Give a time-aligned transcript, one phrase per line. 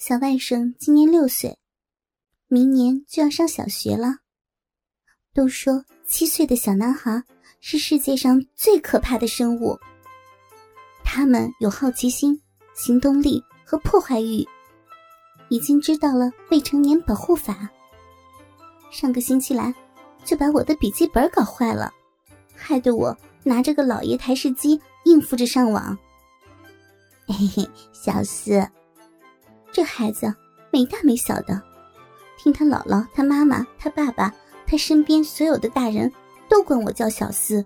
[0.00, 1.58] 小外甥今年六岁，
[2.48, 4.14] 明年就要上小学了。
[5.34, 7.22] 都说七岁的小男孩
[7.60, 9.78] 是世界上最可怕的生物。
[11.04, 12.40] 他们有好奇心、
[12.74, 14.42] 行动力和破坏欲。
[15.50, 17.68] 已经知道了未成年保护法。
[18.90, 19.74] 上个星期来，
[20.24, 21.92] 就把我的笔记本搞坏了，
[22.56, 23.14] 害得我
[23.44, 25.94] 拿着个老爷台式机应付着上网。
[27.28, 28.66] 嘿嘿，小四。
[29.80, 30.30] 这孩子
[30.70, 31.58] 没大没小的，
[32.36, 34.30] 听他姥姥、他妈妈、他爸爸、
[34.66, 36.12] 他身边所有的大人
[36.50, 37.64] 都管我叫小四，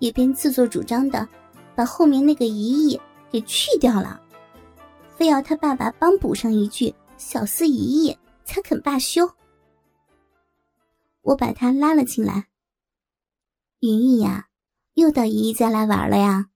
[0.00, 1.28] 也便自作主张的
[1.76, 4.20] 把后面那个姨姨给去掉了，
[5.16, 9.30] 非要他爸爸帮补上一句“小四姨姨”才肯罢休。
[11.20, 12.48] 我把他拉了进来。
[13.78, 14.48] 云逸呀，
[14.94, 16.46] 又到姨姨家来玩了呀。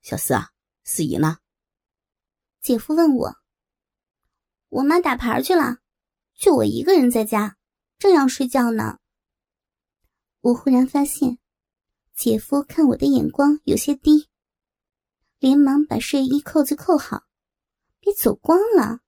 [0.00, 0.50] 小四啊，
[0.84, 1.38] 四姨呢？
[2.66, 3.32] 姐夫问我
[4.70, 5.76] ：“我妈打牌去了，
[6.34, 7.56] 就我一个人在家，
[7.96, 8.98] 正要睡觉呢。”
[10.42, 11.38] 我忽然发现，
[12.12, 14.26] 姐夫看我的眼光有些低，
[15.38, 17.22] 连忙把睡衣扣子扣好，
[18.00, 18.98] 别走光了。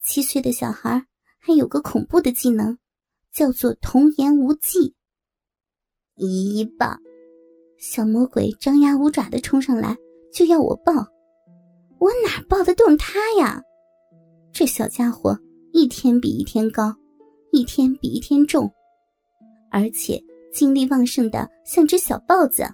[0.00, 1.06] 七岁的小孩
[1.38, 2.78] 还有个恐怖的技能，
[3.30, 4.96] 叫做童言无忌。
[6.14, 6.96] 一抱，
[7.78, 9.98] 小魔鬼张牙舞爪的冲上来，
[10.32, 11.12] 就要我抱。
[12.02, 13.62] 我哪抱得动他呀？
[14.52, 15.38] 这小家伙
[15.72, 16.92] 一天比一天高，
[17.52, 18.68] 一天比一天重，
[19.70, 20.20] 而且
[20.52, 22.64] 精力旺盛的像只小豹子。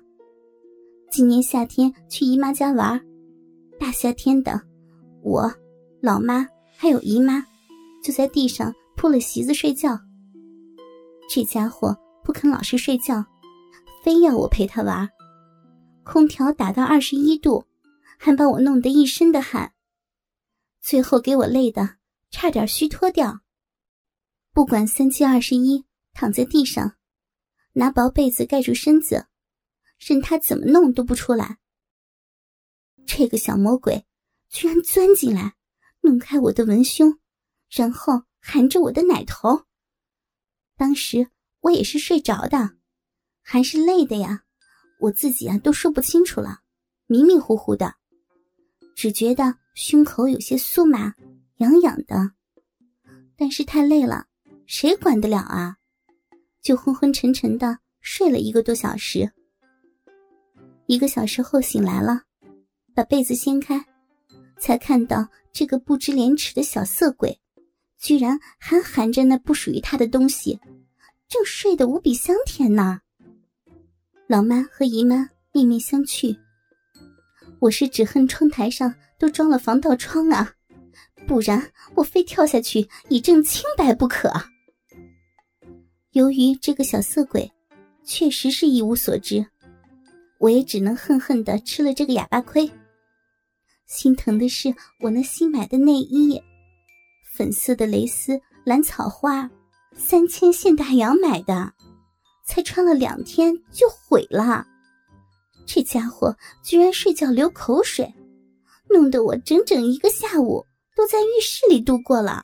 [1.11, 2.99] 今年夏天去姨妈家玩，
[3.79, 4.59] 大夏天的，
[5.23, 5.53] 我、
[6.01, 7.45] 老妈还有姨妈
[8.03, 10.01] 就在地上铺了席子睡觉。
[11.29, 13.23] 这家伙不肯老实睡觉，
[14.03, 15.07] 非要我陪他玩，
[16.03, 17.63] 空调打到二十一度。
[18.19, 19.75] 还把我弄得一身的汗，
[20.81, 21.99] 最后给我累的
[22.31, 23.43] 差点虚脱掉。
[24.53, 26.97] 不管三七二十一，躺在地上，
[27.75, 29.29] 拿薄被子盖住身子，
[29.99, 31.59] 任他怎么弄都不出来。
[33.07, 34.05] 这个小魔鬼
[34.49, 35.55] 居然钻进来，
[36.01, 37.21] 弄开我的文胸，
[37.71, 39.65] 然后含着我的奶头。
[40.77, 41.31] 当时
[41.61, 42.77] 我也是睡着的，
[43.43, 44.45] 还是累的呀，
[45.03, 46.63] 我自己啊都说不清楚了，
[47.07, 47.98] 迷迷糊糊的。
[48.99, 51.15] 只觉得胸口有些酥麻，
[51.59, 52.33] 痒痒的，
[53.37, 54.27] 但是太累了，
[54.67, 55.77] 谁管得了啊？
[56.61, 59.31] 就昏昏沉沉的睡了一个多小时。
[60.87, 62.23] 一个小时后醒来了，
[62.93, 63.87] 把被子掀开，
[64.59, 67.41] 才看到这个不知廉耻的小色鬼，
[68.01, 70.59] 居然还含着那不属于他的东西，
[71.29, 73.01] 正睡得无比香甜呢。
[74.27, 76.37] 老妈和姨妈面面相觑。
[77.61, 80.53] 我是只恨窗台上都装了防盗窗啊，
[81.27, 84.33] 不然我非跳下去以证清白不可。
[86.13, 87.51] 由于这个小色鬼
[88.05, 89.45] 确实是一无所知，
[90.39, 92.71] 我也只能恨恨的吃了这个哑巴亏。
[93.87, 96.41] 心疼的是我那新买的内衣，
[97.35, 99.51] 粉色的蕾丝蓝草花，
[99.95, 101.73] 三千现大洋买的，
[102.47, 104.67] 才穿了两天就毁了。
[105.71, 108.11] 这家伙居然睡觉流口水，
[108.89, 110.65] 弄得我整整一个下午
[110.97, 112.43] 都在浴室里度过了。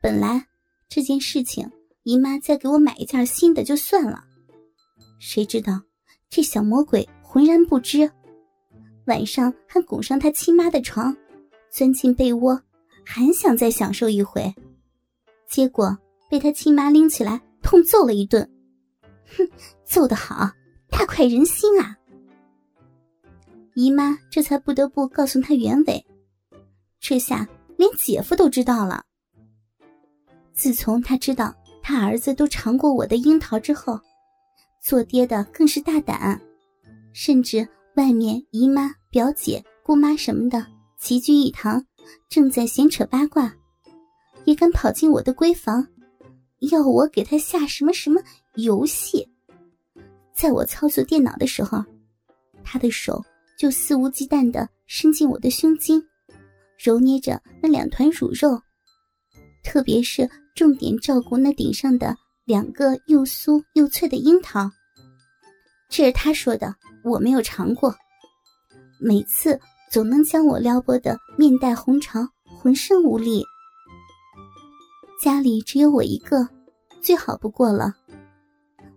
[0.00, 0.46] 本来
[0.88, 1.68] 这件事情
[2.04, 4.22] 姨妈再给我买一件新的就算了，
[5.18, 5.82] 谁知道
[6.30, 8.08] 这小魔鬼浑然不知，
[9.06, 11.14] 晚上还拱上他亲妈的床，
[11.68, 12.62] 钻进被窝，
[13.04, 14.54] 还想再享受一回，
[15.48, 15.98] 结果
[16.30, 18.48] 被他亲妈拎起来痛揍了一顿。
[19.36, 19.48] 哼，
[19.84, 20.48] 揍得好！
[20.90, 21.96] 大快人心啊！
[23.74, 26.04] 姨妈这才不得不告诉他原委，
[26.98, 29.04] 这下连姐夫都知道了。
[30.52, 33.98] 自从他知道他儿子都尝过我的樱桃之后，
[34.82, 36.38] 做爹的更是大胆，
[37.12, 40.66] 甚至外面姨妈、表姐、姑妈什么的
[40.98, 41.82] 齐聚一堂，
[42.28, 43.54] 正在闲扯八卦，
[44.44, 45.86] 也敢跑进我的闺房，
[46.70, 48.20] 要我给他下什么什么
[48.56, 49.26] 游戏。
[50.40, 51.84] 在我操作电脑的时候，
[52.64, 53.22] 他的手
[53.58, 56.02] 就肆无忌惮的伸进我的胸襟，
[56.78, 58.58] 揉捏着那两团乳肉，
[59.62, 62.16] 特别是重点照顾那顶上的
[62.46, 64.70] 两个又酥又脆的樱桃。
[65.90, 67.94] 这是他说的，我没有尝过。
[68.98, 69.60] 每次
[69.92, 72.26] 总能将我撩拨的面带红潮，
[72.58, 73.44] 浑身无力。
[75.22, 76.48] 家里只有我一个，
[77.02, 77.92] 最好不过了。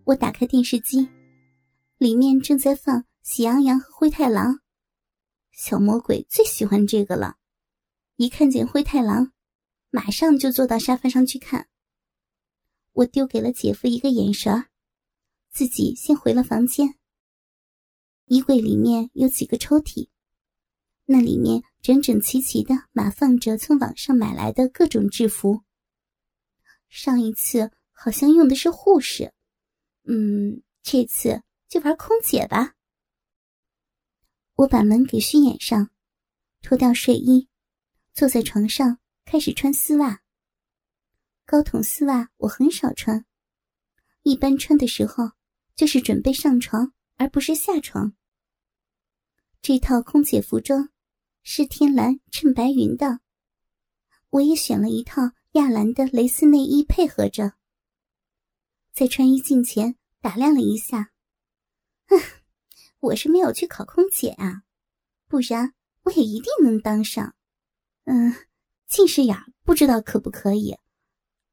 [0.06, 1.06] 我打开电视机。
[2.04, 4.56] 里面正在放《喜羊羊和灰太狼》，
[5.54, 7.38] 小魔鬼最喜欢这个了，
[8.18, 9.32] 一看见灰太狼，
[9.90, 11.70] 马上就坐到沙发上去看。
[12.92, 14.66] 我丢给了姐夫一个眼神，
[15.50, 16.96] 自己先回了房间。
[18.26, 20.10] 衣柜里面有几个抽屉，
[21.06, 25.62] 那里面整整齐齐的码放着从网上买来的各种制服。
[26.90, 29.34] 上一次好像用的是护士，
[30.04, 31.42] 嗯，这次
[31.74, 32.76] 就玩空姐吧。
[34.58, 35.90] 我把门给虚掩上，
[36.62, 37.50] 脱掉睡衣，
[38.14, 40.22] 坐在床上开始穿丝袜。
[41.48, 43.26] 高筒丝袜我很少穿，
[44.22, 45.32] 一般穿的时候
[45.76, 48.14] 就是准备上床，而不是下床。
[49.60, 50.90] 这套空姐服装
[51.42, 53.20] 是天蓝衬白云的，
[54.30, 55.24] 我也选了一套
[55.54, 57.54] 亚蓝的蕾丝内衣配合着。
[58.92, 61.10] 在穿衣镜前打量了一下，
[63.00, 64.64] 我是没有去考空姐啊，
[65.28, 65.74] 不然
[66.04, 67.36] 我也一定能当上。
[68.06, 68.34] 嗯，
[68.88, 70.78] 近视眼不知道可不可以。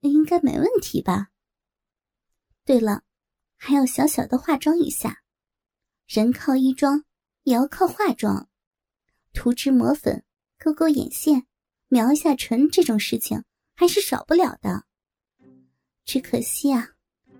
[0.00, 1.28] 应该没问题吧。
[2.64, 3.02] 对了，
[3.56, 5.22] 还要小小的化妆一下。
[6.06, 7.04] 人靠衣装，
[7.42, 8.48] 也要靠化妆。
[9.32, 10.24] 涂脂抹粉、
[10.58, 11.46] 勾勾眼线、
[11.88, 13.44] 描一下唇，这种事情
[13.74, 14.86] 还是少不了的。
[16.04, 16.94] 只可惜啊，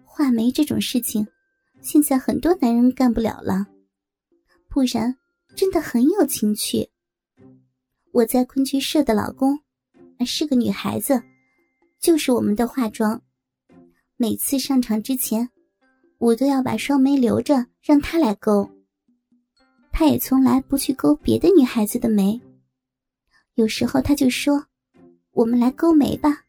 [0.05, 1.27] 画眉这种事情，
[1.83, 3.67] 现在很多男人干不了了。
[4.69, 5.17] 不然，
[5.57, 6.89] 真的很有情趣。
[8.13, 9.59] 我在昆剧社的老公，
[10.27, 11.23] 是个女孩子。
[11.99, 13.21] 就是我们的化妆，
[14.17, 15.51] 每次上场之前，
[16.17, 18.71] 我都要把双眉留着让他来勾。
[19.93, 22.41] 他也从来不去勾别的女孩子的眉，
[23.53, 24.65] 有时候他就说
[25.33, 26.43] ：“我们来勾眉吧。”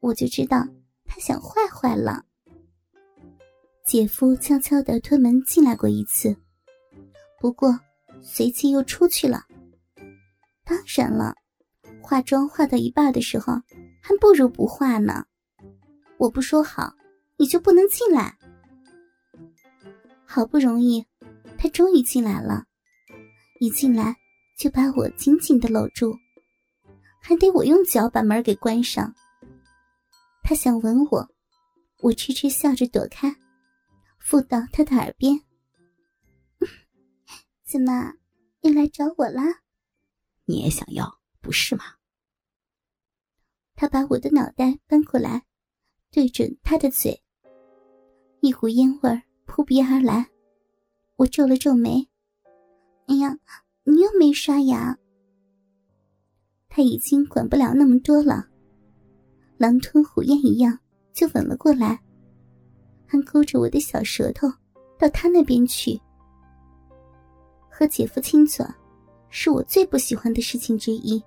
[0.00, 0.68] 我就知道
[1.06, 2.22] 他想坏坏了。
[3.90, 6.36] 姐夫悄悄的推门进来过一次，
[7.40, 7.76] 不过
[8.22, 9.44] 随即又出去了。
[10.64, 11.34] 当然了，
[12.00, 13.54] 化妆化到一半的时候。
[14.00, 15.24] 还不如不化呢，
[16.18, 16.94] 我不说好，
[17.36, 18.38] 你就不能进来。
[20.24, 21.04] 好不容易，
[21.58, 22.64] 他终于进来了，
[23.58, 24.16] 一进来
[24.56, 26.16] 就把我紧紧的搂住，
[27.20, 29.12] 还得我用脚把门给关上。
[30.44, 31.28] 他想吻我，
[32.02, 33.34] 我痴痴笑着躲开，
[34.30, 35.40] 附到他的耳边
[37.66, 38.12] ：“怎么
[38.60, 39.42] 又来找我啦？
[40.44, 41.82] 你也想要，不是吗？”
[43.74, 45.46] 他把我的脑袋搬过来，
[46.12, 47.20] 对准他的嘴。
[48.40, 50.30] 一股烟味扑鼻而来，
[51.16, 52.08] 我皱了皱眉。
[53.08, 53.36] 哎呀，
[53.82, 54.96] 你又没刷牙。
[56.68, 58.48] 他已经管不了那么多了，
[59.58, 60.78] 狼吞虎咽一样
[61.12, 62.00] 就吻了过来，
[63.10, 64.46] 还勾着我的小舌头
[64.96, 66.00] 到他那边去。
[67.68, 68.64] 和姐夫亲嘴，
[69.30, 71.20] 是我最不喜欢的事情之一，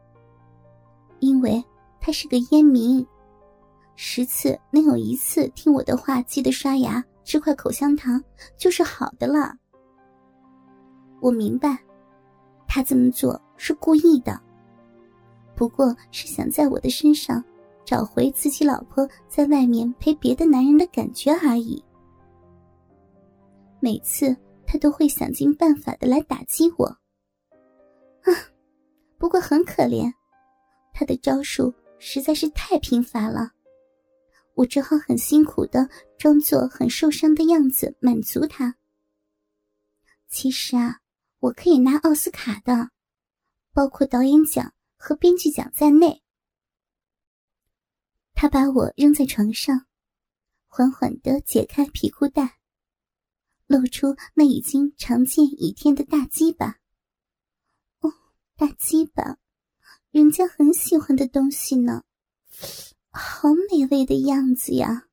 [1.19, 1.61] 因为。
[2.05, 3.07] 他是个烟民，
[3.95, 8.21] 十次能有一次听我的话，记得刷牙，吃块口香糖
[8.57, 9.55] 就是好的了。
[11.21, 11.81] 我明白，
[12.67, 14.37] 他这么做是故意的，
[15.55, 17.41] 不过是想在我的身上
[17.85, 21.83] 找回自己老婆在外面陪别的男人的感觉而已。
[23.79, 24.35] 每次
[24.65, 28.31] 他都会想尽办法的来打击我，啊，
[29.17, 30.11] 不过很可怜，
[30.93, 31.73] 他的招数。
[32.05, 33.51] 实在是太贫乏了，
[34.55, 38.75] 我只好很辛苦的装作很受伤的样子满足他。
[40.27, 40.97] 其实啊，
[41.39, 42.89] 我可以拿奥斯卡的，
[43.73, 46.22] 包括导演奖和编剧奖在内。
[48.43, 49.85] 他把我扔在床上，
[50.67, 52.57] 缓缓地解开皮裤带，
[53.67, 56.75] 露出那已经长见一天的大鸡巴。
[58.01, 58.11] 哦，
[58.57, 59.37] 大鸡巴。
[60.11, 62.03] 人家很喜欢的东西呢，
[63.11, 65.07] 好美味的样子呀！